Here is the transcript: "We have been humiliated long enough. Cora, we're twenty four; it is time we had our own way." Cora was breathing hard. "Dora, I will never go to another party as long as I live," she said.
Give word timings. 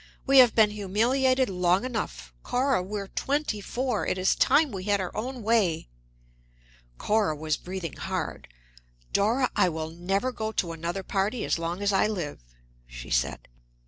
"We 0.25 0.39
have 0.39 0.55
been 0.55 0.71
humiliated 0.71 1.47
long 1.47 1.85
enough. 1.85 2.33
Cora, 2.41 2.81
we're 2.81 3.09
twenty 3.09 3.61
four; 3.61 4.07
it 4.07 4.17
is 4.17 4.33
time 4.35 4.71
we 4.71 4.85
had 4.85 4.99
our 4.99 5.15
own 5.15 5.43
way." 5.43 5.89
Cora 6.97 7.35
was 7.35 7.55
breathing 7.55 7.95
hard. 7.97 8.47
"Dora, 9.13 9.51
I 9.55 9.69
will 9.69 9.91
never 9.91 10.31
go 10.31 10.51
to 10.53 10.71
another 10.71 11.03
party 11.03 11.45
as 11.45 11.59
long 11.59 11.83
as 11.83 11.93
I 11.93 12.07
live," 12.07 12.39
she 12.87 13.11
said. 13.11 13.47